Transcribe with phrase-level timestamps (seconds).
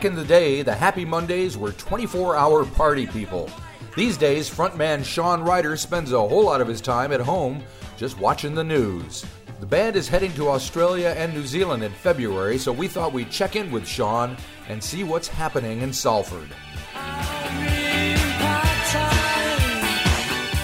[0.00, 3.50] Back in the day, the Happy Mondays were 24 hour party people.
[3.94, 7.62] These days, frontman Shaun Ryder spends a whole lot of his time at home
[7.98, 9.26] just watching the news.
[9.60, 13.30] The band is heading to Australia and New Zealand in February, so we thought we'd
[13.30, 14.38] check in with Shaun
[14.70, 16.48] and see what's happening in Salford.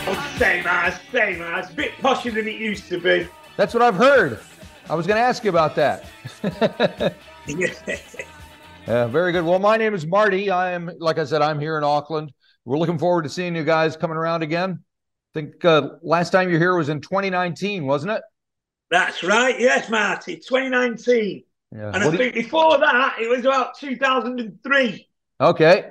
[0.08, 1.70] Oh, same as, same as.
[1.70, 3.28] A bit posher than it used to be.
[3.58, 4.40] That's what I've heard.
[4.88, 6.06] I was going to ask you about that.
[8.86, 9.44] yeah, very good.
[9.44, 10.50] Well, my name is Marty.
[10.50, 12.32] I am, like I said, I'm here in Auckland.
[12.64, 14.80] We're looking forward to seeing you guys coming around again.
[15.34, 18.22] I think uh, last time you're here was in 2019, wasn't it?
[18.90, 19.58] That's right.
[19.58, 20.36] Yes, Marty.
[20.36, 21.44] 2019.
[21.72, 21.90] Yeah.
[21.92, 22.42] And what I think you...
[22.42, 25.08] before that, it was about 2003.
[25.40, 25.84] Okay.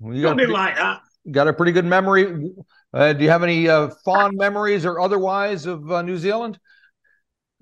[0.00, 1.00] Well, you Something pretty, like that.
[1.30, 2.52] Got a pretty good memory.
[2.92, 6.58] Uh, do you have any uh, fond memories or otherwise of uh, New Zealand?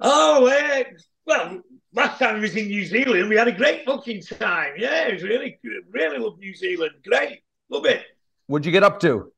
[0.00, 0.84] Oh, uh,
[1.26, 1.62] well,
[1.96, 4.74] last time I was in New Zealand, we had a great fucking time.
[4.76, 5.58] Yeah, it was really,
[5.90, 6.92] really love New Zealand.
[7.04, 8.04] Great, love it.
[8.46, 9.32] What'd you get up to?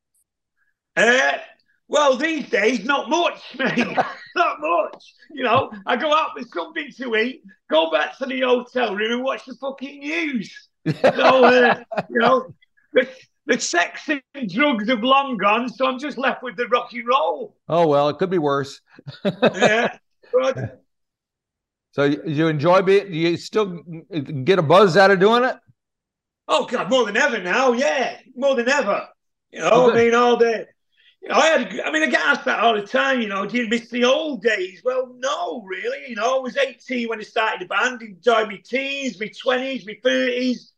[0.97, 1.39] Uh,
[1.87, 3.97] well, these days, not much, mate.
[4.37, 5.15] not much.
[5.31, 9.12] You know, I go out for something to eat, go back to the hotel room
[9.12, 10.69] and watch the fucking news.
[11.00, 12.55] so, uh, you know,
[12.93, 13.09] the,
[13.47, 17.06] the sex and drugs have long gone, so I'm just left with the rock and
[17.06, 17.56] roll.
[17.69, 18.81] Oh, well, it could be worse.
[19.25, 19.97] yeah.
[20.33, 20.83] But,
[21.92, 23.12] so you enjoy being?
[23.12, 23.83] You still
[24.44, 25.56] get a buzz out of doing it?
[26.47, 27.72] Oh God, more than ever now.
[27.72, 29.08] Yeah, more than ever.
[29.50, 30.00] You know, okay.
[30.00, 30.66] I mean, all the
[31.22, 33.44] you know, I had, I mean, I get asked that all the time, you know,
[33.44, 34.83] do you miss the old days?
[34.84, 36.09] Well, no, really.
[36.09, 39.86] You know, I was 18 when I started the band, enjoyed my teens, my 20s,
[39.86, 40.70] my 30s.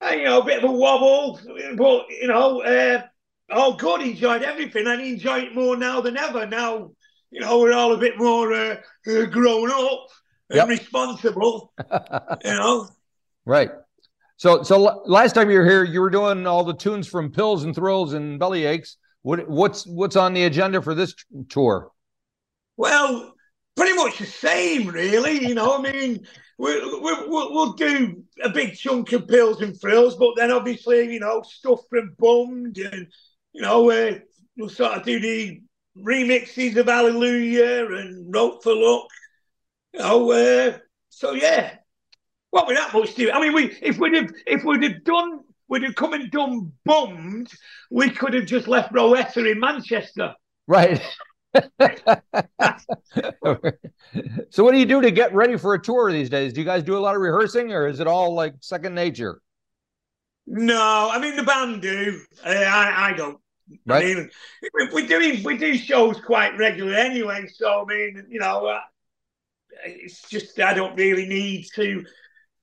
[0.00, 1.38] And, you know, a bit of a wobble,
[1.76, 3.02] but, you know, uh,
[3.50, 4.02] all good.
[4.02, 4.86] Enjoyed everything.
[4.86, 6.46] And I enjoy it more now than ever.
[6.46, 6.90] Now,
[7.30, 10.08] you know, we're all a bit more uh, uh, grown up
[10.50, 10.68] and yep.
[10.68, 11.72] responsible,
[12.44, 12.88] you know.
[13.46, 13.68] Right.
[14.38, 17.62] So, so last time you were here, you were doing all the tunes from Pills
[17.64, 18.96] and Thrills and Belly Aches.
[19.20, 21.14] What what's what's on the agenda for this
[21.50, 21.90] tour?
[22.78, 23.34] Well,
[23.76, 25.46] pretty much the same, really.
[25.46, 26.26] You know, I mean,
[26.58, 31.12] we, we, we'll, we'll do a big chunk of pills and thrills, but then obviously,
[31.12, 33.06] you know, stuff from Bummed and,
[33.52, 34.18] you know, uh,
[34.56, 35.60] we'll sort of do the
[35.98, 39.08] remixes of Hallelujah and Wrote for Luck.
[39.94, 40.78] Know, uh,
[41.08, 41.76] so yeah.
[42.50, 43.30] What we that much do?
[43.32, 46.72] I mean, we if we'd have if we'd have done we'd have come and done
[46.84, 47.50] bummed,
[47.90, 50.34] we could have just left Rowetta in Manchester.
[50.66, 51.00] Right.
[54.50, 56.52] so what do you do to get ready for a tour these days?
[56.52, 59.40] Do you guys do a lot of rehearsing or is it all like second nature?
[60.46, 62.20] No, I mean the band do.
[62.44, 63.38] Uh, I, I don't.
[63.86, 64.04] Right.
[64.04, 64.30] I mean,
[64.92, 67.46] we do we do shows quite regularly anyway.
[67.52, 68.80] So I mean, you know, uh,
[69.84, 72.04] it's just I don't really need to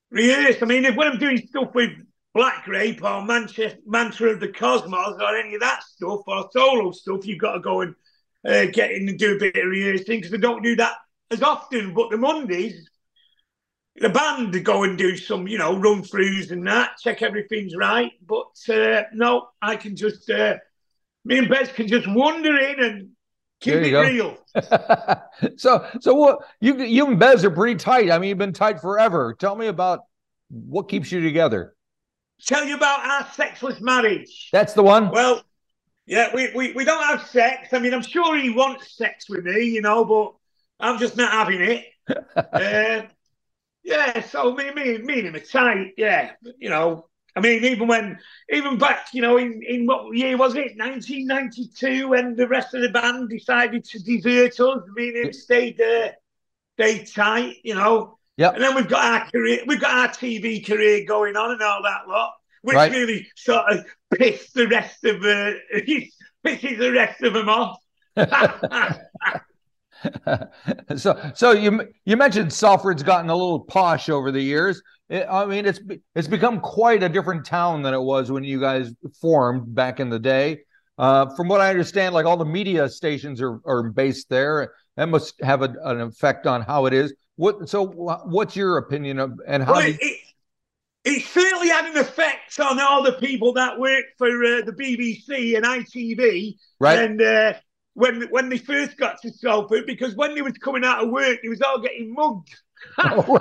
[0.09, 0.61] rehearse.
[0.61, 1.91] I mean, if when I'm doing stuff with
[2.33, 6.91] Black Grape or Manchester, Mantra of the Cosmos or any of that stuff or solo
[6.91, 7.95] stuff, you've got to go and
[8.47, 10.95] uh, get in and do a bit of rehearsing because they don't do that
[11.29, 11.93] as often.
[11.93, 12.89] But the Mondays,
[13.95, 18.11] the band go and do some, you know, run throughs and that, check everything's right.
[18.25, 20.55] But uh, no, I can just, uh,
[21.25, 23.09] me and Bez can just wander in and
[23.61, 24.01] keep it go.
[24.01, 24.37] real.
[25.57, 28.11] so, so what you you and Bez are pretty tight.
[28.11, 29.33] I mean, you've been tight forever.
[29.33, 30.01] Tell me about
[30.49, 31.75] what keeps you together
[32.45, 34.49] tell you about our sexless marriage.
[34.51, 35.09] That's the one.
[35.11, 35.43] Well,
[36.05, 37.69] yeah, we, we, we don't have sex.
[37.73, 40.33] I mean, I'm sure he wants sex with me, you know, but
[40.79, 41.85] I'm just not having it.
[42.35, 43.07] uh,
[43.83, 45.93] yeah, so me, me, me and him are tight.
[45.97, 47.07] Yeah, you know.
[47.35, 48.19] I mean, even when,
[48.49, 50.77] even back, you know, in, in what year was it?
[50.77, 54.83] 1992, when the rest of the band decided to desert us.
[54.95, 56.17] Me and him stayed there,
[56.77, 58.17] stayed tight, you know.
[58.37, 58.55] Yep.
[58.55, 61.83] And then we've got our career, we've got our TV career going on and all
[61.83, 62.33] that lot,
[62.63, 62.91] which right.
[62.91, 65.53] really sort of pissed the rest of uh,
[66.45, 67.77] pisses the rest of them off.
[70.97, 74.81] so, so you you mentioned Salford's gotten a little posh over the years.
[75.09, 75.79] It, I mean, it's
[76.15, 80.09] it's become quite a different town than it was when you guys formed back in
[80.09, 80.61] the day.
[80.97, 84.73] Uh, from what I understand, like all the media stations are are based there.
[84.97, 87.13] That must have a, an effect on how it is.
[87.35, 87.69] What?
[87.69, 89.73] So, what's your opinion of and how?
[89.73, 90.19] Well, it, it,
[91.05, 95.55] it, certainly had an effect on all the people that work for uh, the BBC
[95.55, 96.55] and ITV.
[96.79, 96.99] Right.
[96.99, 97.53] And uh,
[97.93, 101.39] when when they first got to Salford, because when they was coming out of work,
[101.41, 102.55] they was all getting mugged.
[102.99, 103.37] oh,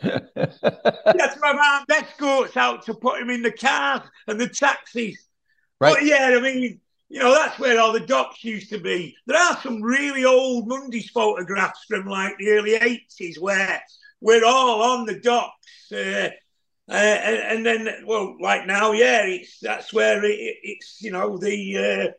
[0.00, 5.16] to have armed escorts out to put him in the cars and the taxis.
[5.80, 5.94] Right.
[5.94, 9.16] But yeah, I mean, you know, that's where all the docks used to be.
[9.26, 13.82] There are some really old Mondays photographs from like the early 80s where
[14.20, 15.92] we're all on the docks.
[15.92, 16.30] Uh,
[16.86, 21.38] Uh, and, and, then, well, like now, yeah, it's that's where it, it's you know
[21.38, 22.12] the uh,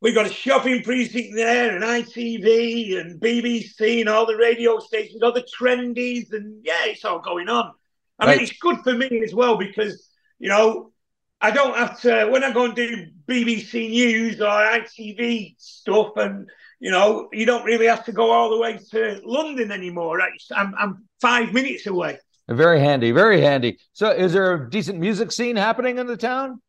[0.00, 5.22] we've got a shopping precinct there, and ITV and BBC and all the radio stations,
[5.22, 7.72] all the trendies, and yeah, it's all going on.
[8.18, 8.36] I right.
[8.36, 10.08] mean, it's good for me as well because
[10.38, 10.92] you know
[11.40, 16.48] I don't have to when I go and do BBC News or ITV stuff, and
[16.80, 20.20] you know you don't really have to go all the way to London anymore.
[20.54, 22.18] I'm, I'm five minutes away.
[22.48, 23.78] Very handy, very handy.
[23.92, 26.60] So, is there a decent music scene happening in the town?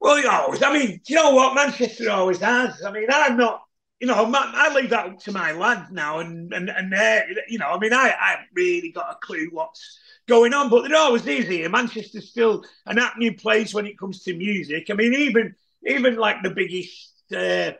[0.00, 0.62] Well, you always.
[0.62, 2.82] I mean, you know what Manchester always has.
[2.84, 3.62] I mean, I'm not.
[4.00, 7.58] You know, I leave that up to my lads now, and and and uh, you
[7.58, 9.98] know, I mean, I I haven't really got a clue what's
[10.28, 11.68] going on, but there always is here.
[11.68, 14.86] Manchester's still an happening place when it comes to music.
[14.88, 15.54] I mean, even
[15.84, 17.72] even like the biggest uh,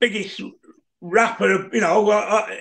[0.00, 0.40] biggest
[1.02, 2.54] rapper, you know, uh, uh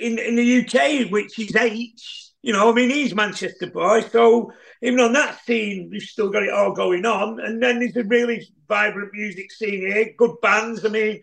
[0.00, 4.52] in in the UK, which is Aitch you know, I mean, he's Manchester boy, so
[4.82, 7.38] even on that scene, we've still got it all going on.
[7.40, 10.84] And then there's a really vibrant music scene here, good bands.
[10.84, 11.20] I mean,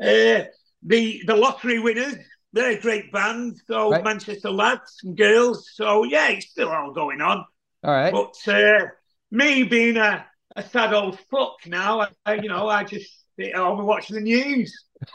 [0.00, 0.44] uh,
[0.82, 2.16] the the lottery winners,
[2.52, 3.60] they're a great band.
[3.66, 4.04] So right.
[4.04, 5.70] Manchester lads and girls.
[5.74, 7.44] So yeah, it's still all going on.
[7.82, 8.12] All right.
[8.12, 8.86] But uh,
[9.30, 10.24] me being a,
[10.54, 13.10] a sad old fuck now, I, you know, I just
[13.54, 14.84] home and watching the news.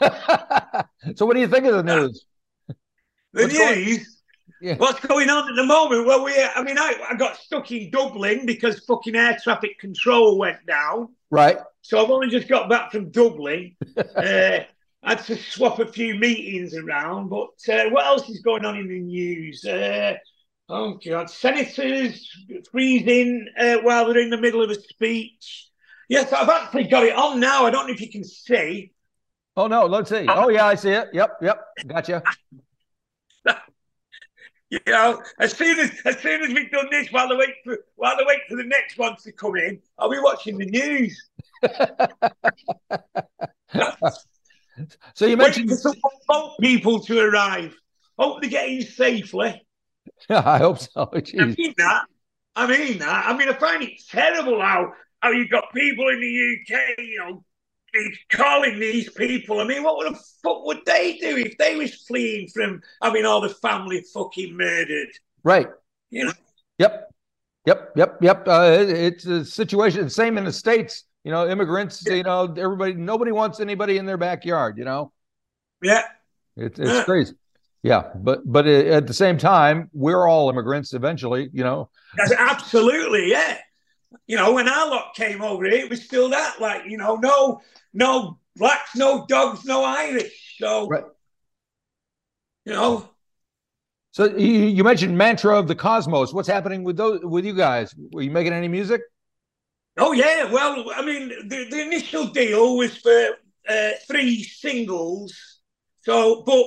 [1.14, 2.24] so what do you think of the news?
[3.32, 3.98] The What's news.
[3.98, 4.06] Going-
[4.66, 4.74] yeah.
[4.78, 6.06] What's going on at the moment?
[6.06, 10.38] Well, we, I mean, I, I got stuck in Dublin because fucking air traffic control
[10.38, 11.10] went down.
[11.30, 11.58] Right.
[11.82, 13.76] So I've only just got back from Dublin.
[13.96, 14.64] uh, I
[15.04, 17.28] had to swap a few meetings around.
[17.28, 19.64] But uh, what else is going on in the news?
[19.64, 20.14] Uh,
[20.68, 21.30] oh, God.
[21.30, 22.28] Senators
[22.72, 25.68] freezing uh, while they're in the middle of a speech.
[26.08, 27.66] Yes, I've actually got it on now.
[27.66, 28.90] I don't know if you can see.
[29.56, 29.86] Oh, no.
[29.86, 30.26] Let's see.
[30.28, 31.10] Oh, yeah, I see it.
[31.12, 31.64] Yep, yep.
[31.86, 32.24] Gotcha.
[34.68, 37.78] You know, as soon as as soon as we've done this, while they wait for
[37.94, 41.28] while they wait for the next ones to come in, I'll be watching the news.
[45.14, 47.76] so you mentioned for some people to arrive.
[48.18, 49.64] Hope they get in safely.
[50.30, 51.06] I hope so.
[51.14, 51.40] Jeez.
[51.40, 52.06] I mean that.
[52.56, 53.26] I mean that.
[53.26, 57.18] I mean, I find it terrible how how you've got people in the UK, you
[57.18, 57.44] know,
[58.30, 59.60] calling these people.
[59.60, 63.40] I mean, what the fuck would they do if they was fleeing from having all
[63.40, 65.08] the family fucking murdered?
[65.42, 65.68] Right.
[66.10, 66.32] You know.
[66.78, 67.10] Yep.
[67.66, 67.92] Yep.
[67.96, 68.18] Yep.
[68.22, 68.48] Yep.
[68.48, 70.08] Uh, it's a situation.
[70.10, 71.04] Same in the states.
[71.24, 72.04] You know, immigrants.
[72.06, 72.94] You know, everybody.
[72.94, 74.78] Nobody wants anybody in their backyard.
[74.78, 75.12] You know.
[75.82, 76.02] Yeah.
[76.56, 77.04] It's it's yeah.
[77.04, 77.34] crazy.
[77.82, 81.50] Yeah, but but at the same time, we're all immigrants eventually.
[81.52, 81.90] You know.
[82.38, 83.30] Absolutely.
[83.30, 83.58] Yeah
[84.26, 87.16] you know, when our lot came over here, it was still that, like, you know,
[87.16, 87.60] no,
[87.92, 90.56] no blacks, no dogs, no Irish.
[90.58, 91.04] So, right.
[92.64, 93.08] you know.
[94.12, 96.32] So you, you mentioned mantra of the cosmos.
[96.32, 97.94] What's happening with those with you guys?
[98.12, 99.02] Were you making any music?
[99.98, 100.50] Oh yeah.
[100.50, 103.28] Well, I mean, the, the initial deal was for
[103.68, 105.60] uh, three singles.
[106.02, 106.66] So, but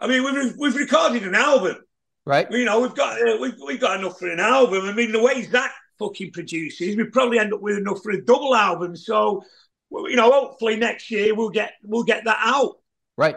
[0.00, 1.76] I mean, we've we've recorded an album,
[2.24, 2.50] right?
[2.50, 4.86] You know, we've got uh, we've, we've got enough for an album.
[4.86, 8.24] I mean, the way Zak fucking produces, we probably end up with enough for a
[8.24, 8.96] double album.
[8.96, 9.44] So,
[9.90, 12.76] you know, hopefully next year we'll get we'll get that out,
[13.16, 13.36] right,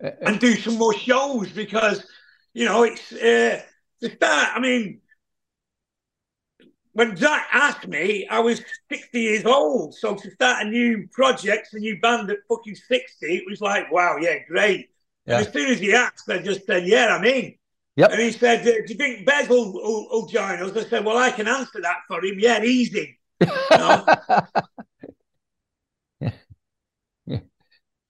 [0.00, 2.04] and do some more shows because
[2.52, 3.62] you know it's uh,
[4.00, 4.50] the start.
[4.54, 5.00] I mean,
[6.98, 8.60] when Zak asked me, I was
[8.90, 9.94] 60 years old.
[9.94, 13.92] So to start a new project, a new band at fucking 60, it was like,
[13.92, 14.88] wow, yeah, great.
[15.24, 15.38] Yeah.
[15.38, 17.54] And as soon as he asked, I just said, yeah, I'm in.
[17.98, 18.12] Yep.
[18.12, 21.04] And he said, uh, "Do you think Bez will, will, will, join us?" I said,
[21.04, 22.36] "Well, I can answer that for him.
[22.38, 24.06] Yeah, easy." You know?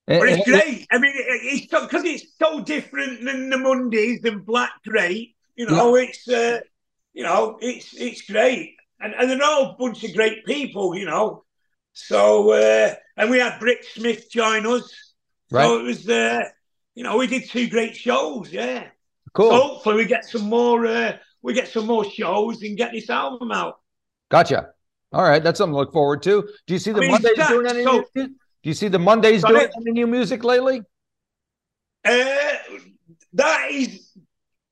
[0.08, 0.86] But it's great.
[0.90, 5.36] I mean, it's because it's so different than the Mondays and Black Grape.
[5.54, 6.04] You know, yeah.
[6.04, 6.60] it's uh,
[7.12, 10.96] you know, it's it's great, and and they're all a bunch of great people.
[10.96, 11.44] You know,
[11.92, 14.90] so uh, and we had Brick Smith join us.
[15.50, 15.64] Right.
[15.64, 16.40] So it was, uh,
[16.94, 18.50] you know, we did two great shows.
[18.50, 18.86] Yeah.
[19.34, 19.50] Cool.
[19.50, 23.10] So hopefully we get some more uh, we get some more shows and get this
[23.10, 23.78] album out.
[24.30, 24.70] Gotcha.
[25.12, 26.46] All right, that's something to look forward to.
[26.66, 27.84] Do you see the I mean, Mondays that, doing any?
[27.84, 28.28] So, do
[28.62, 30.82] you see the Mondays doing any new music lately?
[32.04, 32.56] Uh,
[33.32, 34.12] that is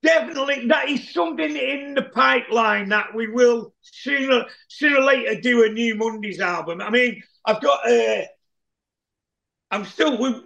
[0.02, 5.68] definitely that is something in the pipeline that we will sooner sooner later do a
[5.68, 6.80] new Mondays album.
[6.80, 8.22] I mean, I've got uh,
[9.70, 10.42] I'm still with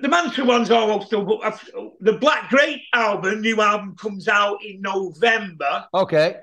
[0.00, 4.64] the Mantra one's almost still, but I've, the Black Grape album, new album, comes out
[4.64, 5.86] in November.
[5.92, 6.36] Okay.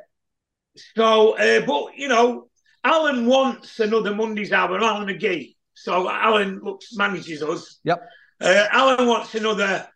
[0.95, 2.49] So, uh, but you know,
[2.83, 4.83] Alan wants another Mondays album.
[4.83, 5.55] Alan McGee.
[5.73, 7.79] So Alan looks manages us.
[7.83, 8.01] Yep.
[8.41, 9.87] Uh, Alan wants another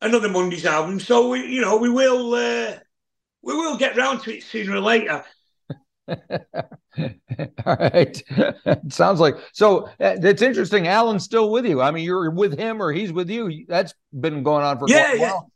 [0.00, 1.00] another Mondays album.
[1.00, 2.78] So we, you know, we will uh,
[3.42, 5.24] we will get round to it sooner or later.
[7.66, 8.22] All right.
[8.88, 9.86] sounds like so.
[9.86, 10.86] Uh, it's interesting.
[10.86, 11.80] Alan's still with you.
[11.80, 13.64] I mean, you're with him or he's with you.
[13.68, 15.50] That's been going on for yeah, a while.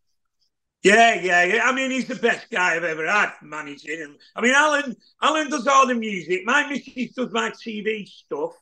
[0.82, 1.62] Yeah, yeah, yeah.
[1.64, 4.16] I mean, he's the best guy I've ever had managing him.
[4.36, 6.42] I mean, Alan, Alan does all the music.
[6.44, 8.52] My missus does my TV stuff.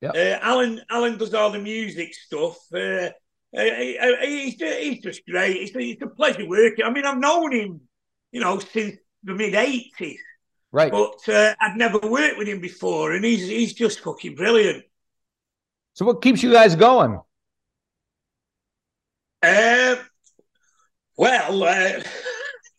[0.00, 0.14] Yep.
[0.14, 2.58] Uh, Alan, Alan does all the music stuff.
[2.74, 3.10] Uh,
[3.56, 3.64] uh,
[4.22, 5.56] he's, he's just great.
[5.56, 6.84] It's, it's a pleasure working.
[6.84, 7.80] I mean, I've known him,
[8.32, 10.16] you know, since the mid '80s.
[10.72, 10.90] Right.
[10.90, 14.84] But uh, I'd never worked with him before, and he's he's just fucking brilliant.
[15.92, 17.20] So, what keeps you guys going?
[19.42, 19.96] Uh,
[21.16, 22.02] well, uh,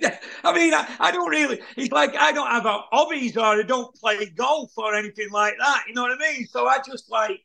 [0.43, 1.61] I mean, I, I, don't really.
[1.77, 5.83] It's like I don't have hobbies or I don't play golf or anything like that.
[5.87, 6.47] You know what I mean?
[6.47, 7.41] So I just like,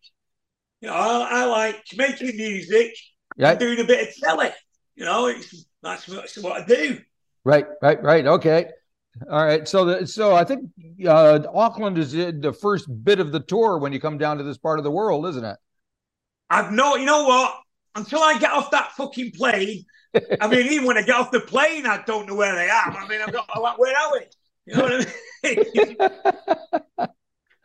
[0.81, 2.95] you know, I, I like making music,
[3.37, 3.55] yeah.
[3.55, 4.51] doing a bit of telly.
[4.95, 7.01] You know, it's that's, that's what I do.
[7.45, 8.27] Right, right, right.
[8.27, 8.71] Okay.
[9.31, 9.67] All right.
[9.67, 10.71] So, the, so I think
[11.07, 14.59] uh, Auckland is the first bit of the tour when you come down to this
[14.59, 15.57] part of the world, isn't it?
[16.51, 16.97] I've no.
[16.97, 17.55] You know what?
[17.95, 19.85] Until I get off that fucking plane,
[20.41, 22.97] I mean, even when I get off the plane, I don't know where I am.
[22.97, 24.21] I mean, I've got where are we?
[24.67, 25.09] You know what
[25.45, 27.09] I mean?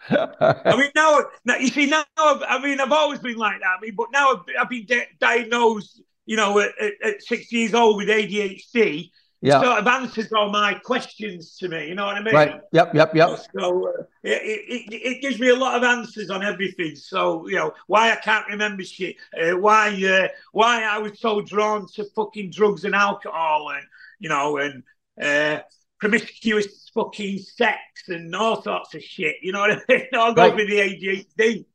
[0.09, 3.77] I mean, now, now you see, now I've, i mean, I've always been like that.
[3.77, 7.51] I mean, but now I've, I've been di- diagnosed, you know, at, at, at, six
[7.51, 9.09] years old with ADHD
[9.43, 9.61] yeah.
[9.61, 11.87] sort of answers all my questions to me.
[11.89, 12.33] You know what I mean?
[12.33, 12.61] Right.
[12.71, 12.95] Yep.
[12.95, 13.15] Yep.
[13.15, 13.39] Yep.
[13.57, 16.95] So uh, it, it, it, gives me a lot of answers on everything.
[16.95, 21.41] So you know why I can't remember shit, uh, why uh, why I was so
[21.41, 23.85] drawn to fucking drugs and alcohol, and
[24.19, 24.83] you know, and
[25.21, 25.59] uh,
[25.99, 29.35] promiscuous fucking sex and all sorts of shit.
[29.41, 30.07] You know what I mean?
[30.13, 30.55] All right.
[30.55, 31.65] with the ADHD.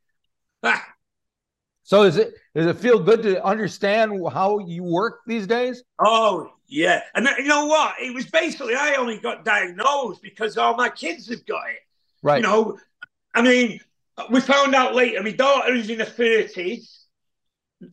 [1.82, 5.84] so is it does it feel good to understand how you work these days?
[6.00, 7.94] Oh yeah, and you know what?
[8.00, 11.78] It was basically I only got diagnosed because all my kids have got it.
[12.20, 12.38] Right.
[12.38, 12.78] You know,
[13.32, 13.78] I mean,
[14.30, 15.22] we found out later.
[15.22, 17.04] My daughter is in her thirties.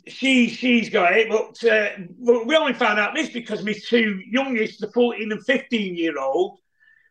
[0.08, 4.80] She she's got it, but uh, we only found out this because my two youngest,
[4.80, 6.58] the fourteen and fifteen year old,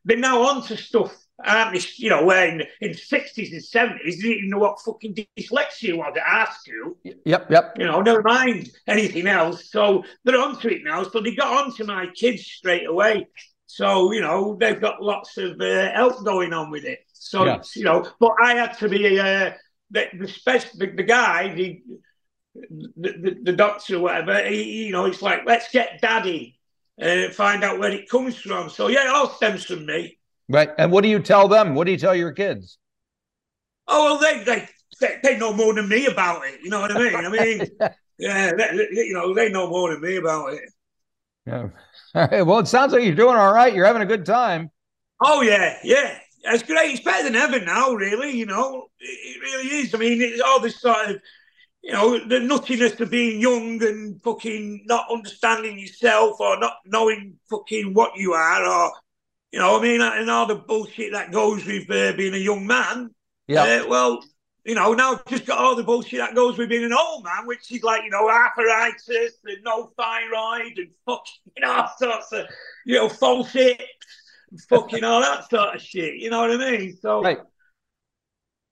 [0.04, 4.24] they're now onto stuff aren't you know, where in, in the 60s and 70s, didn't
[4.24, 6.96] even know what fucking dyslexia was at our school.
[7.24, 7.74] Yep, yep.
[7.78, 9.70] You know, never mind anything else.
[9.70, 11.02] So they're onto it now.
[11.02, 13.26] So they got onto my kids straight away.
[13.66, 17.00] So, you know, they've got lots of uh, help going on with it.
[17.12, 17.62] So, yeah.
[17.74, 19.52] you know, but I had to be uh,
[19.90, 21.82] the, the, special, the, the guy, the,
[22.54, 26.60] the, the, doctor or whatever, he, you know, it's like, let's get daddy
[26.98, 28.70] and uh, find out where it comes from.
[28.70, 30.18] So, yeah, it all stems from me.
[30.48, 30.70] Right.
[30.78, 31.74] And what do you tell them?
[31.74, 32.78] What do you tell your kids?
[33.86, 34.68] Oh, well, they, they,
[35.00, 36.60] they, they know more than me about it.
[36.62, 37.14] You know what I mean?
[37.14, 37.66] I mean,
[38.18, 40.62] yeah, they, you know, they know more than me about it.
[41.46, 41.56] Yeah.
[41.56, 41.70] All
[42.14, 42.42] right.
[42.46, 43.74] Well, it sounds like you're doing all right.
[43.74, 44.70] You're having a good time.
[45.20, 45.78] Oh, yeah.
[45.82, 46.18] Yeah.
[46.44, 46.92] It's great.
[46.92, 48.30] It's better than ever now, really.
[48.30, 49.94] You know, it, it really is.
[49.94, 51.16] I mean, it's all this sort of,
[51.82, 57.34] you know, the nuttiness of being young and fucking not understanding yourself or not knowing
[57.50, 58.92] fucking what you are or
[59.54, 62.66] you know, I mean, and all the bullshit that goes with uh, being a young
[62.66, 63.14] man.
[63.46, 63.62] Yeah.
[63.62, 64.24] Uh, well,
[64.64, 67.22] you know, now I've just got all the bullshit that goes with being an old
[67.22, 72.46] man, which is like, you know, arthritis and no thyroid and fucking, all sorts of,
[72.84, 73.84] you know, false hips
[74.50, 76.16] and fucking all that sort of shit.
[76.16, 76.96] You know what I mean?
[77.00, 77.38] So, right.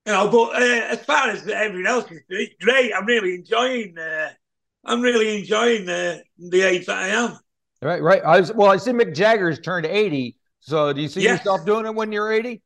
[0.04, 2.92] you know, but uh, as far as everything else is it's great.
[2.92, 4.30] I'm really enjoying, uh,
[4.84, 7.38] I'm really enjoying the the age that I am.
[7.80, 8.24] Right, right.
[8.24, 11.40] I was, well, I see Mick Jagger's turned 80 so do you see yes.
[11.40, 12.62] yourself doing it when you're 80?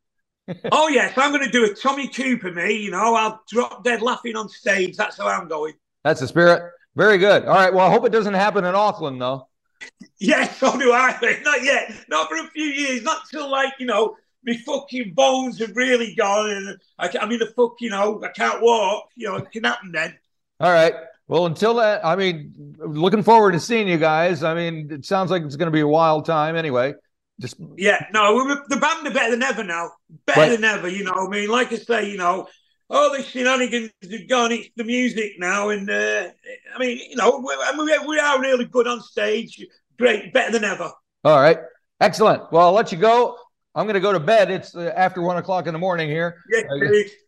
[0.72, 2.52] oh yes, I'm going to do a Tommy Cooper.
[2.52, 4.96] Me, you know, I'll drop dead laughing on stage.
[4.96, 5.74] That's how I'm going.
[6.04, 6.70] That's the spirit.
[6.94, 7.44] Very good.
[7.46, 7.72] All right.
[7.72, 9.48] Well, I hope it doesn't happen in Auckland, though.
[10.20, 11.16] yes, so do I.
[11.42, 11.92] Not yet.
[12.08, 13.02] Not for a few years.
[13.02, 17.38] Not till like you know, my fucking bones have really gone, and I, I mean,
[17.38, 19.08] the fuck, you know, I can't walk.
[19.16, 20.14] You know, it can happen then.
[20.60, 20.94] All right.
[21.28, 24.44] Well, until that, I mean, looking forward to seeing you guys.
[24.44, 26.94] I mean, it sounds like it's going to be a wild time anyway.
[27.40, 29.90] Just yeah, no, the band are better than ever now.
[30.24, 30.50] Better right.
[30.50, 31.12] than ever, you know.
[31.12, 32.48] I mean, like I say, you know,
[32.88, 34.52] all the shenanigans have gone.
[34.52, 36.28] It's the music now, and uh,
[36.74, 39.64] I mean, you know, we, we are really good on stage.
[39.98, 40.90] Great, better than ever.
[41.24, 41.58] All right,
[42.00, 42.50] excellent.
[42.52, 43.36] Well, I'll let you go.
[43.74, 44.50] I'm going to go to bed.
[44.50, 46.42] It's uh, after one o'clock in the morning here.
[46.50, 46.62] Yeah,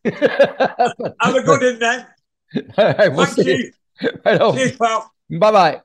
[1.20, 2.06] Have a good one then.
[2.78, 3.56] All right, we'll Thank see you.
[3.56, 3.72] you.
[4.24, 5.12] Right Cheers, pal.
[5.28, 5.82] Bye bye.